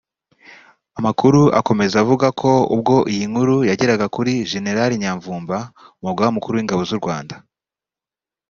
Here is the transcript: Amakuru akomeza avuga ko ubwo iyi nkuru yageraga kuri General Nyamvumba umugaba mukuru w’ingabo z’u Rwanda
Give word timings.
Amakuru 0.99 1.41
akomeza 1.59 1.95
avuga 2.03 2.27
ko 2.41 2.51
ubwo 2.75 2.95
iyi 3.13 3.25
nkuru 3.31 3.55
yageraga 3.69 4.05
kuri 4.15 4.33
General 4.51 4.89
Nyamvumba 5.01 5.57
umugaba 6.03 6.33
mukuru 6.35 6.53
w’ingabo 6.57 6.81
z’u 6.89 6.99
Rwanda 7.01 7.35